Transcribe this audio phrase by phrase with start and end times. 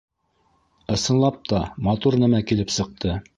[0.95, 3.15] Ысынлап та, матур нәмә килеп сыҡты.